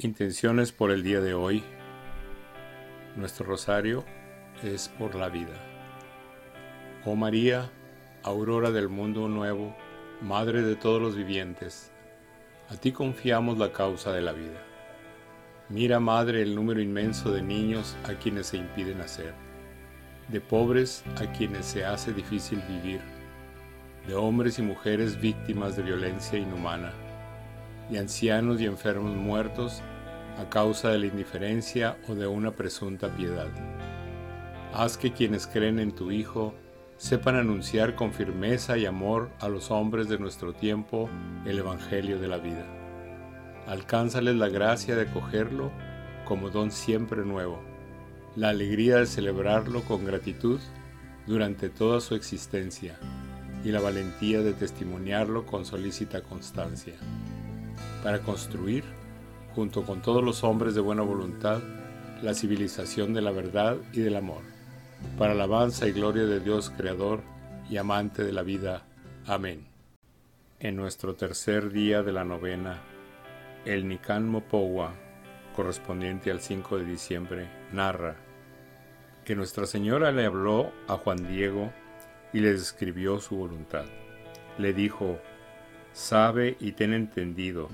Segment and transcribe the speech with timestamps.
[0.00, 1.64] Intenciones por el día de hoy.
[3.16, 4.04] Nuestro rosario
[4.62, 5.56] es por la vida.
[7.04, 7.68] Oh María,
[8.22, 9.74] aurora del mundo nuevo,
[10.22, 11.90] Madre de todos los vivientes,
[12.68, 14.62] a ti confiamos la causa de la vida.
[15.68, 19.34] Mira, Madre, el número inmenso de niños a quienes se impide nacer,
[20.28, 23.00] de pobres a quienes se hace difícil vivir,
[24.06, 26.92] de hombres y mujeres víctimas de violencia inhumana
[27.90, 29.82] y ancianos y enfermos muertos
[30.38, 33.48] a causa de la indiferencia o de una presunta piedad.
[34.72, 36.54] Haz que quienes creen en tu Hijo
[36.96, 41.08] sepan anunciar con firmeza y amor a los hombres de nuestro tiempo
[41.44, 42.66] el Evangelio de la vida.
[43.66, 45.70] Alcánzales la gracia de cogerlo
[46.24, 47.60] como don siempre nuevo,
[48.36, 50.60] la alegría de celebrarlo con gratitud
[51.26, 52.98] durante toda su existencia
[53.64, 56.94] y la valentía de testimoniarlo con solícita constancia
[58.08, 58.84] para construir,
[59.54, 61.60] junto con todos los hombres de buena voluntad,
[62.22, 64.40] la civilización de la verdad y del amor,
[65.18, 67.20] para alabanza y gloria de Dios Creador
[67.68, 68.86] y amante de la vida.
[69.26, 69.66] Amén.
[70.58, 72.80] En nuestro tercer día de la novena,
[73.66, 74.94] el Nican Mopowa,
[75.54, 78.16] correspondiente al 5 de diciembre, narra
[79.26, 81.70] que Nuestra Señora le habló a Juan Diego
[82.32, 83.84] y le describió su voluntad.
[84.56, 85.18] Le dijo,
[85.98, 87.68] Sabe y ten entendido,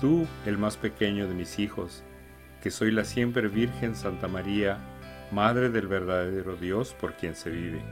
[0.00, 2.04] tú, el más pequeño de mis hijos,
[2.62, 4.78] que soy la siempre Virgen Santa María,
[5.30, 7.82] Madre del verdadero Dios por quien se vive,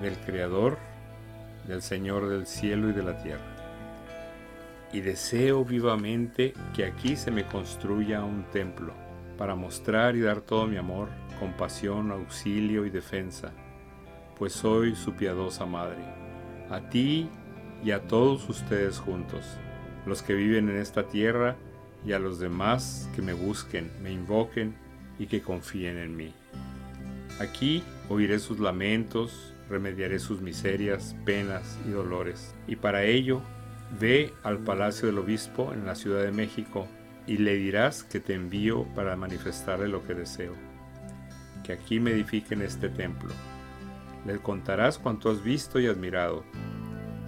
[0.00, 0.78] del Creador,
[1.68, 3.54] del Señor del cielo y de la tierra.
[4.94, 8.94] Y deseo vivamente que aquí se me construya un templo
[9.36, 13.52] para mostrar y dar todo mi amor, compasión, auxilio y defensa,
[14.38, 16.02] pues soy su piadosa Madre.
[16.70, 17.28] A ti
[17.84, 19.44] y a todos ustedes juntos,
[20.06, 21.56] los que viven en esta tierra
[22.04, 24.74] y a los demás que me busquen, me invoquen
[25.18, 26.32] y que confíen en mí.
[27.38, 32.54] Aquí oiré sus lamentos, remediaré sus miserias, penas y dolores.
[32.66, 33.40] Y para ello,
[33.98, 36.86] ve al palacio del obispo en la Ciudad de México
[37.26, 40.54] y le dirás que te envío para manifestarle lo que deseo.
[41.64, 43.30] Que aquí me edifiquen este templo.
[44.26, 46.44] Le contarás cuanto has visto y admirado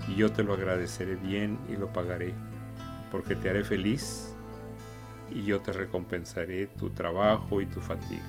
[0.08, 2.34] y yo te lo agradeceré bien y lo pagaré,
[3.10, 4.34] porque te haré feliz
[5.30, 8.22] y yo te recompensaré tu trabajo y tu fatiga.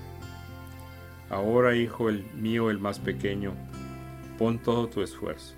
[1.30, 3.54] Ahora, hijo el mío, el más pequeño,
[4.38, 5.56] pon todo tu esfuerzo.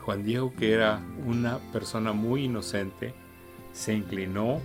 [0.00, 3.14] Juan Diego, que era una persona muy inocente,
[3.72, 4.60] se inclinó,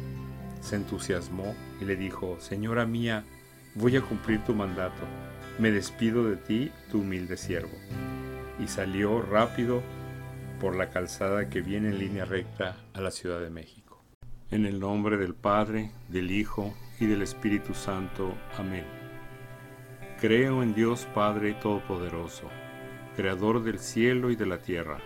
[0.59, 3.23] se entusiasmó y le dijo, Señora mía,
[3.75, 5.03] voy a cumplir tu mandato,
[5.59, 7.77] me despido de ti, tu humilde siervo.
[8.59, 9.83] Y salió rápido
[10.59, 14.03] por la calzada que viene en línea recta a la Ciudad de México.
[14.49, 18.33] En el nombre del Padre, del Hijo y del Espíritu Santo.
[18.57, 18.85] Amén.
[20.19, 22.49] Creo en Dios Padre Todopoderoso,
[23.15, 24.99] Creador del cielo y de la tierra.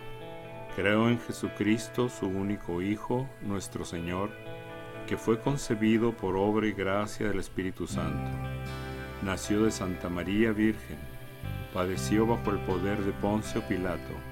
[0.76, 4.30] Creo en Jesucristo, su único Hijo, nuestro Señor,
[5.06, 8.30] que fue concebido por obra y gracia del Espíritu Santo.
[9.22, 10.98] Nació de Santa María Virgen,
[11.74, 14.31] padeció bajo el poder de Poncio Pilato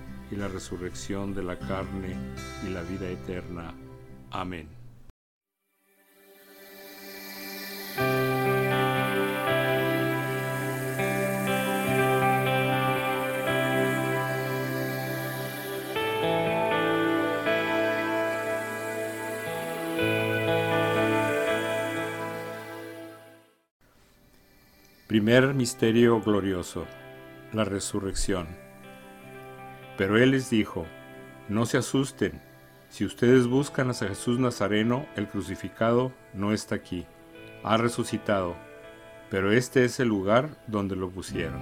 [0.31, 2.15] y la resurrección de la carne
[2.65, 3.73] y la vida eterna.
[4.31, 4.67] Amén.
[25.07, 26.85] Primer misterio glorioso,
[27.51, 28.70] la resurrección.
[30.01, 30.87] Pero él les dijo,
[31.47, 32.41] no se asusten,
[32.89, 37.05] si ustedes buscan a Jesús Nazareno, el crucificado no está aquí,
[37.63, 38.55] ha resucitado,
[39.29, 41.61] pero este es el lugar donde lo pusieron.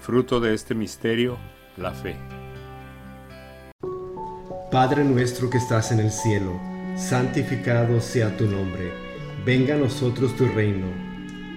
[0.00, 1.36] Fruto de este misterio,
[1.76, 2.16] la fe.
[4.70, 6.58] Padre nuestro que estás en el cielo,
[6.96, 8.90] santificado sea tu nombre,
[9.44, 10.86] venga a nosotros tu reino,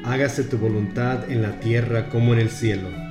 [0.03, 3.10] hágase tu voluntad en la tierra como en el cielo.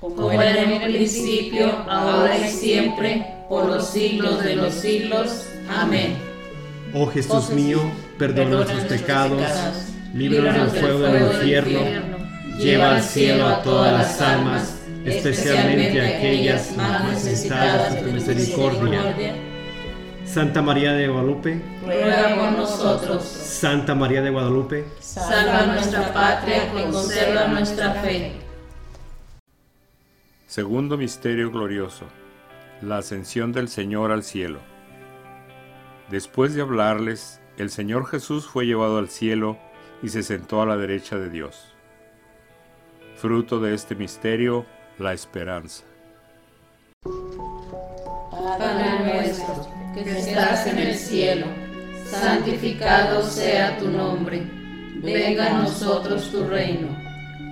[0.00, 5.46] Como era en el principio, ahora y siempre, por los siglos de los siglos.
[5.68, 6.16] Amén.
[6.94, 7.80] Oh Jesús mío,
[8.16, 9.42] perdona nuestros pecados,
[10.14, 11.80] líbranos del fuego del infierno,
[12.58, 14.74] lleva al cielo a todas las almas,
[15.04, 19.34] especialmente a aquellas más necesitadas de tu misericordia.
[20.24, 23.24] Santa María de Guadalupe, Ruega por nosotros.
[23.24, 28.47] Santa María de Guadalupe, Salva nuestra patria, conserva nuestra fe.
[30.48, 32.06] Segundo misterio glorioso.
[32.80, 34.60] La ascensión del Señor al cielo.
[36.10, 39.58] Después de hablarles, el Señor Jesús fue llevado al cielo
[40.02, 41.74] y se sentó a la derecha de Dios.
[43.16, 44.64] Fruto de este misterio,
[44.98, 45.84] la esperanza.
[48.30, 51.46] Padre nuestro, que estás en el cielo,
[52.06, 54.50] santificado sea tu nombre.
[55.02, 56.97] Venga a nosotros tu reino.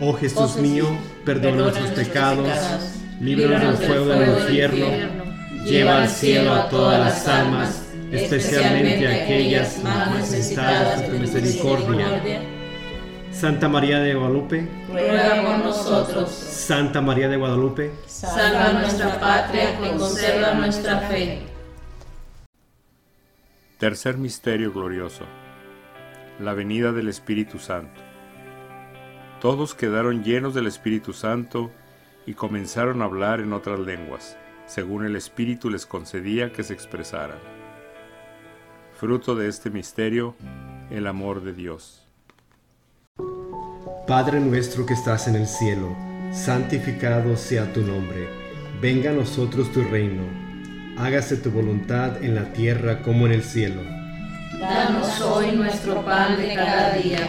[0.00, 0.86] Oh Jesús mío,
[1.24, 2.48] perdona nuestros pecados,
[3.20, 4.86] líbranos del fuego del infierno,
[5.64, 12.42] lleva al cielo a todas las almas, especialmente a aquellas más necesitadas de tu misericordia.
[13.30, 16.30] Santa María de Guadalupe, ruega por nosotros.
[16.30, 21.42] Santa María de Guadalupe, salva nuestra patria y conserva nuestra fe.
[23.78, 25.24] Tercer misterio glorioso.
[26.40, 28.03] La venida del Espíritu Santo.
[29.44, 31.70] Todos quedaron llenos del Espíritu Santo
[32.24, 37.36] y comenzaron a hablar en otras lenguas, según el Espíritu les concedía que se expresaran.
[38.98, 40.34] Fruto de este misterio,
[40.88, 42.06] el amor de Dios.
[44.06, 45.94] Padre nuestro que estás en el cielo,
[46.32, 48.26] santificado sea tu nombre,
[48.80, 50.22] venga a nosotros tu reino
[50.96, 53.82] hágase tu voluntad en la tierra como en el cielo.
[54.58, 57.28] Danos hoy nuestro pan de cada día,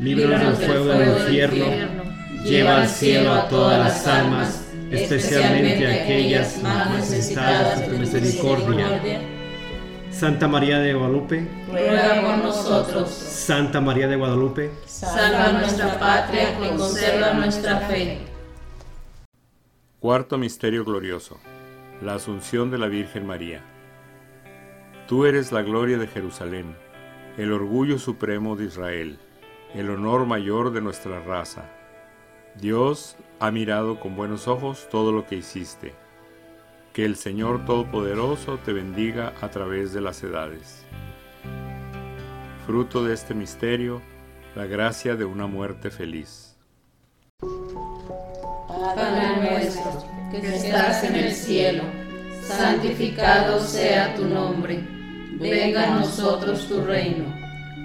[0.00, 1.66] líbranos del fuego del infierno,
[2.44, 9.20] lleva al cielo a todas las almas, especialmente a aquellas más necesitadas de tu misericordia.
[10.10, 13.10] Santa María de Guadalupe, Ruega por nosotros.
[13.10, 18.18] Santa María de Guadalupe, Salva nuestra patria y conserva nuestra fe.
[19.98, 21.40] Cuarto Misterio Glorioso.
[22.02, 23.62] La Asunción de la Virgen María.
[25.08, 26.76] Tú eres la gloria de Jerusalén,
[27.38, 29.18] el orgullo supremo de Israel,
[29.74, 31.64] el honor mayor de nuestra raza.
[32.54, 35.94] Dios ha mirado con buenos ojos todo lo que hiciste.
[36.92, 40.84] Que el Señor Todopoderoso te bendiga a través de las edades.
[42.66, 44.00] Fruto de este misterio,
[44.54, 46.56] la gracia de una muerte feliz.
[48.94, 51.82] Padre nuestro, que estás en el cielo,
[52.42, 54.78] santificado sea tu nombre.
[55.32, 57.43] Venga a nosotros tu reino.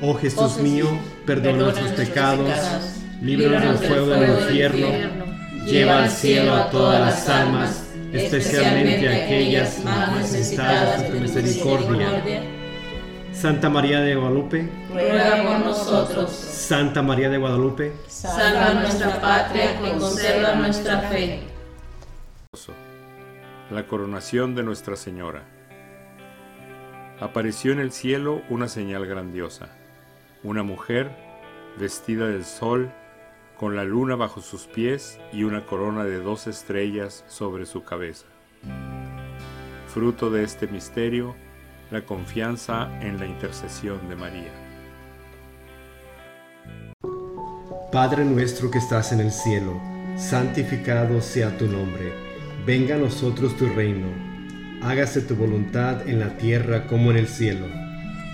[0.00, 0.86] Oh Jesús mío,
[1.26, 2.50] perdona nuestros pecados,
[3.22, 4.88] líbranos del fuego del infierno,
[5.64, 12.42] lleva al cielo a todas las almas, especialmente a aquellas más necesitadas de tu misericordia.
[13.32, 16.30] Santa María de Guadalupe, ruega por nosotros.
[16.30, 21.40] Santa María de Guadalupe, Salva nuestra patria, que conserva nuestra fe.
[23.70, 25.42] La coronación de Nuestra Señora.
[27.20, 29.68] Apareció en el cielo una señal grandiosa,
[30.44, 31.10] una mujer
[31.78, 32.92] vestida del sol,
[33.58, 38.26] con la luna bajo sus pies y una corona de dos estrellas sobre su cabeza.
[39.88, 41.34] Fruto de este misterio,
[41.90, 44.52] la confianza en la intercesión de María.
[47.90, 49.80] Padre nuestro que estás en el cielo,
[50.16, 52.12] santificado sea tu nombre,
[52.66, 54.08] venga a nosotros tu reino,
[54.82, 57.83] hágase tu voluntad en la tierra como en el cielo.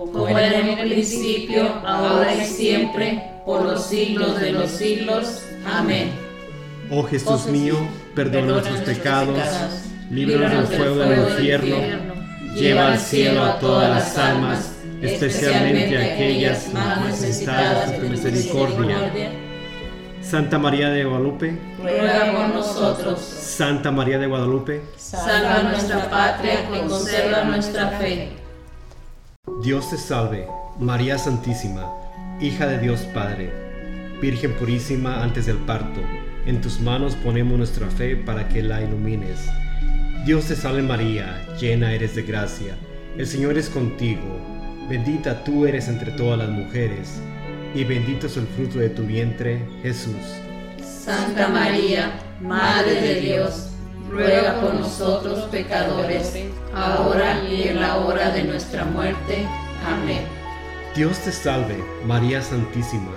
[0.00, 5.42] Como era en el principio, ahora y siempre, por los siglos de los siglos.
[5.66, 6.10] Amén.
[6.90, 7.76] Oh Jesús mío,
[8.14, 9.38] perdona nuestros pecados,
[10.10, 11.76] líbranos del fuego del infierno,
[12.54, 18.96] lleva al cielo a todas las almas, especialmente a aquellas más necesitadas de tu misericordia
[20.22, 23.20] Santa María de Guadalupe, ruega por nosotros.
[23.20, 28.30] Santa María de Guadalupe, salva nuestra patria y conserva nuestra fe.
[29.62, 30.46] Dios te salve,
[30.78, 31.92] María Santísima,
[32.40, 33.52] hija de Dios Padre,
[34.18, 36.00] Virgen purísima antes del parto.
[36.46, 39.50] En tus manos ponemos nuestra fe para que la ilumines.
[40.24, 42.74] Dios te salve María, llena eres de gracia.
[43.18, 44.40] El Señor es contigo.
[44.88, 47.20] Bendita tú eres entre todas las mujeres
[47.74, 50.16] y bendito es el fruto de tu vientre, Jesús.
[50.82, 53.69] Santa María, Madre de Dios,
[54.10, 56.34] ruega por nosotros pecadores,
[56.74, 59.46] ahora y en la hora de nuestra muerte.
[59.86, 60.24] Amén.
[60.94, 63.12] Dios te salve, María Santísima,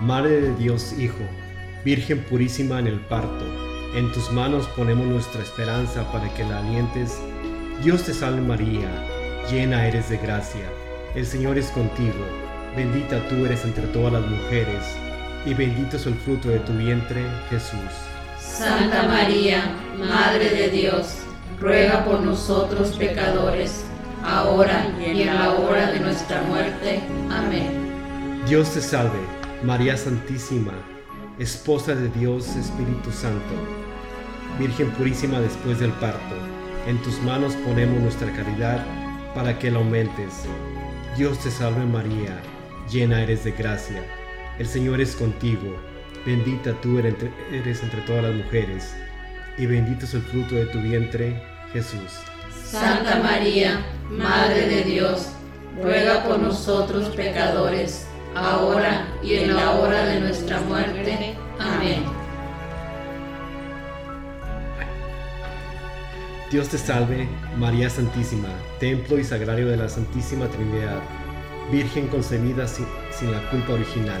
[0.00, 1.24] Madre de Dios Hijo,
[1.84, 3.44] Virgen purísima en el parto.
[3.94, 7.18] En tus manos ponemos nuestra esperanza para que la alientes.
[7.82, 8.88] Dios te salve María,
[9.50, 10.68] llena eres de gracia.
[11.14, 12.24] El Señor es contigo,
[12.76, 14.84] bendita tú eres entre todas las mujeres,
[15.46, 18.17] y bendito es el fruto de tu vientre, Jesús.
[18.58, 21.18] Santa María, Madre de Dios,
[21.60, 23.84] ruega por nosotros pecadores
[24.24, 27.00] ahora y en la hora de nuestra muerte.
[27.30, 28.42] Amén.
[28.48, 29.20] Dios te salve,
[29.62, 30.72] María Santísima,
[31.38, 33.54] Esposa de Dios Espíritu Santo,
[34.58, 36.34] Virgen purísima después del parto,
[36.88, 38.84] en tus manos ponemos nuestra caridad
[39.36, 40.34] para que la aumentes.
[41.16, 42.40] Dios te salve María,
[42.90, 44.02] llena eres de gracia,
[44.58, 45.76] el Señor es contigo,
[46.28, 48.94] bendita tú eres entre todas las mujeres,
[49.56, 52.20] y bendito es el fruto de tu vientre, Jesús.
[52.64, 55.30] Santa María, Madre de Dios,
[55.82, 61.34] ruega por nosotros pecadores, ahora y en la hora de nuestra muerte.
[61.58, 62.04] Amén.
[66.50, 68.48] Dios te salve, María Santísima,
[68.80, 71.00] templo y sagrario de la Santísima Trinidad,
[71.72, 72.86] Virgen concebida sin,
[73.32, 74.20] la culpa original.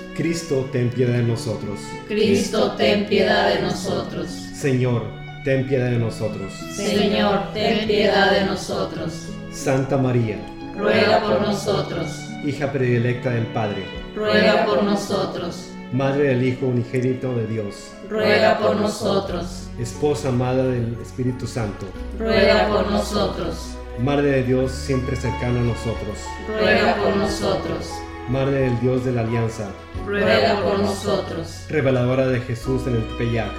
[0.15, 1.79] Cristo, ten piedad de nosotros.
[2.07, 4.29] Cristo, ten piedad de nosotros.
[4.53, 5.03] Señor,
[5.45, 6.53] ten piedad de nosotros.
[6.73, 9.27] Señor, ten piedad de nosotros.
[9.51, 10.37] Santa María,
[10.77, 12.07] ruega por nosotros.
[12.45, 15.67] Hija predilecta del Padre, ruega por nosotros.
[15.93, 19.69] Madre del Hijo unigénito de Dios, ruega por nosotros.
[19.79, 21.85] Esposa amada del Espíritu Santo,
[22.19, 23.77] ruega por nosotros.
[23.99, 27.87] Madre de Dios siempre cercano a nosotros, ruega por nosotros.
[28.29, 29.67] Madre del Dios de la Alianza,
[30.05, 31.65] ruega por nosotros.
[31.69, 33.51] Reveladora de Jesús en el Tepeyac,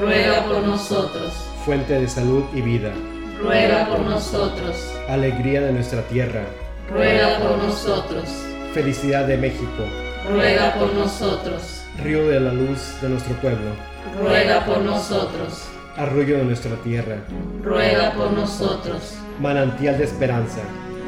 [0.00, 1.32] ruega por nosotros.
[1.64, 2.92] Fuente de salud y vida,
[3.40, 4.76] ruega por nosotros.
[5.08, 6.44] Alegría de nuestra tierra,
[6.92, 8.24] ruega por nosotros.
[8.72, 9.84] Felicidad de México,
[10.30, 11.82] ruega por nosotros.
[12.02, 13.70] Río de la luz de nuestro pueblo,
[14.22, 15.64] ruega por nosotros.
[15.96, 17.16] Arroyo de nuestra tierra,
[17.62, 19.14] ruega por nosotros.
[19.40, 20.60] Manantial de esperanza,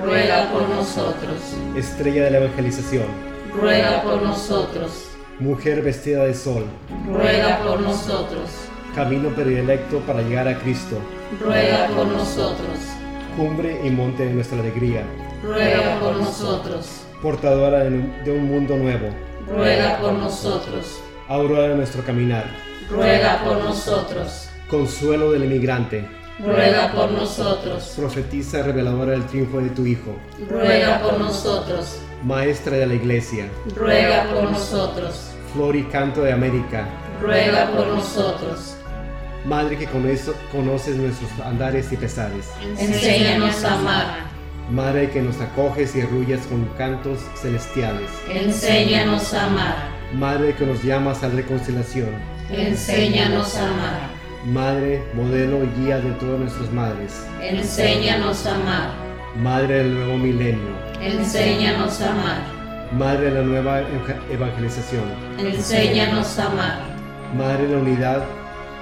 [0.03, 1.39] ruega por nosotros.
[1.77, 3.07] Estrella de la evangelización,
[3.55, 5.09] ruega por nosotros.
[5.39, 6.65] Mujer vestida de sol,
[7.09, 8.49] ruega por nosotros
[8.95, 10.97] camino predilecto para llegar a Cristo.
[11.41, 12.79] Ruega por nosotros.
[13.37, 15.05] Cumbre y monte de nuestra alegría.
[15.43, 17.05] Ruega por nosotros.
[17.23, 19.09] Portadora de un mundo nuevo.
[19.49, 21.01] Ruega por nosotros.
[21.29, 22.45] Aurora de nuestro caminar.
[22.91, 24.51] Ruega por nosotros.
[24.69, 26.07] Consuelo del emigrante.
[26.45, 27.95] Ruega por nosotros.
[27.97, 30.17] Profetiza reveladora del triunfo de tu Hijo.
[30.51, 32.01] Ruega por nosotros.
[32.25, 33.49] Maestra de la Iglesia.
[33.77, 35.31] Ruega por nosotros.
[35.53, 36.89] Flor y canto de América.
[37.21, 38.75] Ruega por nosotros.
[39.45, 42.49] Madre que con eso conoces nuestros andares y pesares.
[42.77, 44.07] Enséñanos a amar.
[44.69, 48.11] Madre que nos acoges y arrullas con cantos celestiales.
[48.29, 49.77] Enséñanos a amar.
[50.13, 52.11] Madre que nos llamas a reconciliación.
[52.51, 54.22] Enséñanos a amar.
[54.47, 57.25] Madre, modelo y guía de todas nuestras madres.
[57.41, 58.91] Enséñanos a amar.
[59.37, 60.75] Madre del nuevo milenio.
[61.01, 62.39] Enséñanos a amar.
[62.93, 63.83] Madre de la nueva
[64.33, 65.05] evangelización.
[65.39, 66.81] Enséñanos a amar.
[67.39, 68.25] Madre de la unidad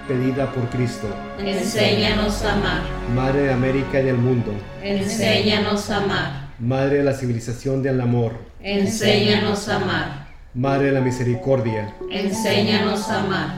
[0.08, 1.08] pedida por Cristo.
[1.38, 2.80] Enséñanos a amar.
[3.14, 4.54] Madre de América y del mundo.
[4.82, 6.30] Enséñanos a amar.
[6.58, 8.32] Madre de la civilización del amor.
[8.62, 10.26] Enséñanos a amar.
[10.54, 11.94] Madre de la misericordia.
[12.10, 13.48] Enséñanos a amar.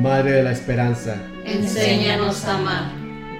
[0.00, 1.16] Madre de la esperanza.
[1.44, 2.92] Enséñanos a amar.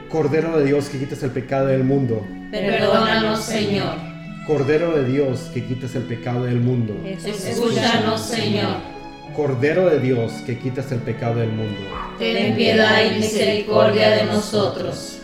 [0.08, 2.26] Cordero de Dios que quitas el pecado del mundo.
[2.50, 3.94] Perdónanos, Señor.
[4.46, 6.96] Cordero de Dios que quitas el pecado del mundo.
[7.06, 8.76] Escúchanos, Señor.
[9.36, 11.78] Cordero de Dios que quitas el pecado del mundo.
[12.18, 15.18] Ten piedad y misericordia de nosotros.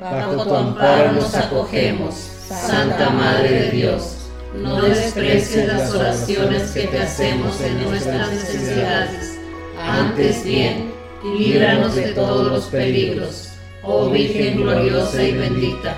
[0.00, 4.16] Bajo tu amparo nos acogemos, Santa Madre de Dios.
[4.54, 9.38] no desprecies las oraciones que te hacemos en nuestras necesidades.
[9.80, 10.93] Antes bien,
[11.24, 13.48] líbranos de todos los peligros,
[13.82, 15.96] oh Virgen gloriosa y bendita.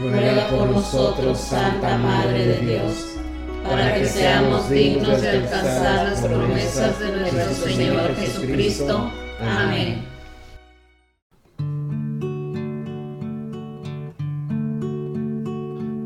[0.00, 3.16] Ruega por nosotros, Santa Madre de Dios,
[3.64, 9.10] para que seamos dignos de alcanzar las promesas de nuestro Señor Jesucristo.
[9.40, 10.12] Amén.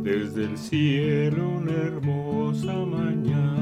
[0.03, 3.56] Desde el cielo una hermosa mañana,